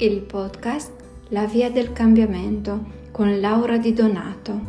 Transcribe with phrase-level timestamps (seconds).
[0.00, 0.92] il podcast
[1.30, 4.60] La via del cambiamento con Laura Di Donato.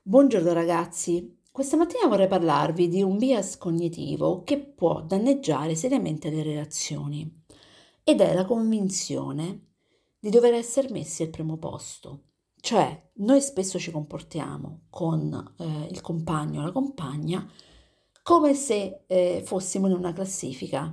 [0.00, 6.42] Buongiorno ragazzi, questa mattina vorrei parlarvi di un bias cognitivo che può danneggiare seriamente le
[6.42, 7.44] relazioni
[8.02, 9.72] ed è la convinzione
[10.18, 12.22] di dover essere messi al primo posto.
[12.58, 17.46] Cioè, noi spesso ci comportiamo con eh, il compagno o la compagna
[18.26, 20.92] come se eh, fossimo in una classifica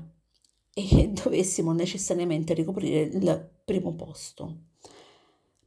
[0.71, 4.65] e dovessimo necessariamente ricoprire il primo posto.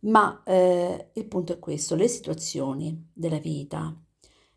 [0.03, 4.01] Ma eh, il punto è questo, le situazioni della vita,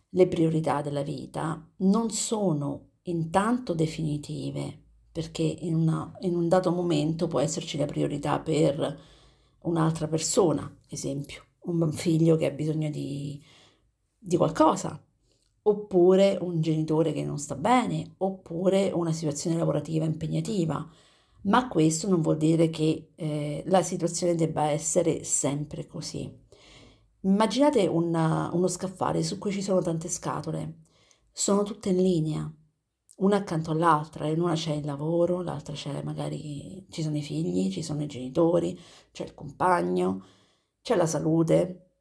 [0.09, 4.79] le priorità della vita non sono intanto definitive,
[5.11, 8.99] perché in, una, in un dato momento può esserci la priorità per
[9.61, 13.43] un'altra persona, esempio, un figlio che ha bisogno di,
[14.15, 15.03] di qualcosa,
[15.63, 20.88] oppure un genitore che non sta bene, oppure una situazione lavorativa impegnativa.
[21.43, 26.31] Ma questo non vuol dire che eh, la situazione debba essere sempre così.
[27.21, 30.79] Immaginate una, uno scaffale su cui ci sono tante scatole,
[31.31, 32.53] sono tutte in linea,
[33.17, 37.71] una accanto all'altra, in una c'è il lavoro, l'altra c'è magari ci sono i figli,
[37.71, 38.77] ci sono i genitori,
[39.11, 40.23] c'è il compagno,
[40.81, 41.91] c'è la salute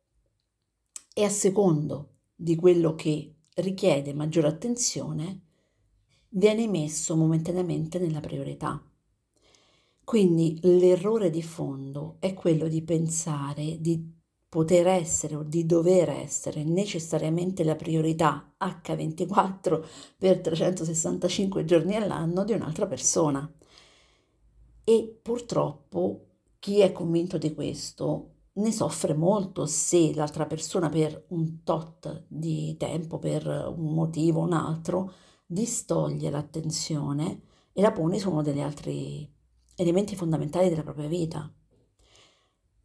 [1.13, 5.41] e a secondo di quello che richiede maggiore attenzione,
[6.31, 8.83] viene messo momentaneamente nella priorità.
[10.05, 14.17] Quindi l'errore di fondo è quello di pensare di
[14.49, 19.85] poter essere o di dover essere necessariamente la priorità H24
[20.17, 23.53] per 365 giorni all'anno di un'altra persona.
[24.85, 26.29] E purtroppo
[26.59, 32.77] chi è convinto di questo ne soffre molto se l'altra persona per un tot di
[32.77, 35.13] tempo, per un motivo o un altro,
[35.47, 37.43] distoglie l'attenzione
[37.73, 39.29] e la pone su uno degli altri
[39.77, 41.51] elementi fondamentali della propria vita.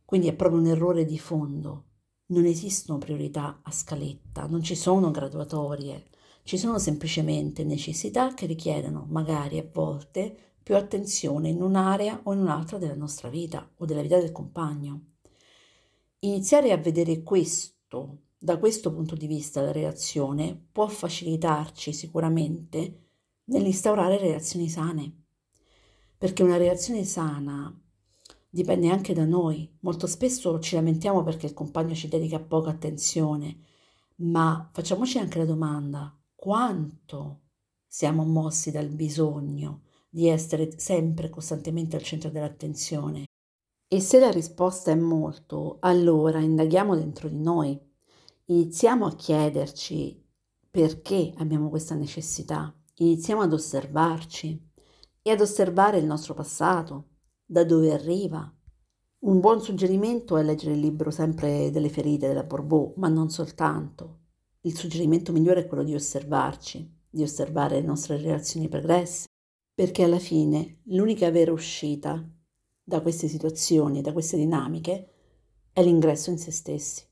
[0.06, 1.86] Quindi è proprio un errore di fondo.
[2.28, 6.06] Non esistono priorità a scaletta, non ci sono graduatorie,
[6.44, 12.40] ci sono semplicemente necessità che richiedono magari a volte più attenzione in un'area o in
[12.40, 15.12] un'altra della nostra vita o della vita del compagno.
[16.26, 23.10] Iniziare a vedere questo da questo punto di vista la reazione può facilitarci sicuramente
[23.46, 25.26] nell'instaurare relazioni sane,
[26.18, 27.78] perché una reazione sana
[28.50, 29.70] dipende anche da noi.
[29.82, 33.58] Molto spesso ci lamentiamo perché il compagno ci dedica poca attenzione,
[34.20, 37.42] ma facciamoci anche la domanda, quanto
[37.86, 43.26] siamo mossi dal bisogno di essere sempre costantemente al centro dell'attenzione
[43.94, 47.80] e se la risposta è molto, allora indaghiamo dentro di noi,
[48.46, 50.20] iniziamo a chiederci
[50.68, 54.70] perché abbiamo questa necessità, iniziamo ad osservarci
[55.22, 57.09] e ad osservare il nostro passato,
[57.46, 58.52] da dove arriva.
[59.26, 64.22] Un buon suggerimento è leggere il libro sempre delle ferite della Borbò, ma non soltanto.
[64.62, 69.28] Il suggerimento migliore è quello di osservarci, di osservare le nostre relazioni pregresse,
[69.72, 72.28] perché alla fine l'unica vera uscita
[72.84, 75.10] da queste situazioni, da queste dinamiche,
[75.72, 77.04] è l'ingresso in se stessi.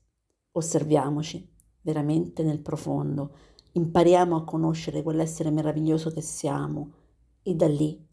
[0.52, 1.50] Osserviamoci
[1.80, 3.34] veramente nel profondo,
[3.72, 6.92] impariamo a conoscere quell'essere meraviglioso che siamo
[7.42, 8.06] e da lì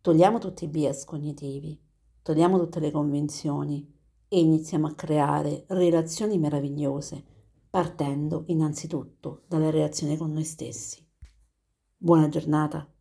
[0.00, 1.80] togliamo tutti i bias cognitivi,
[2.22, 3.88] togliamo tutte le convinzioni
[4.26, 7.22] e iniziamo a creare relazioni meravigliose,
[7.70, 11.06] partendo innanzitutto dalla relazione con noi stessi.
[11.96, 12.91] Buona giornata.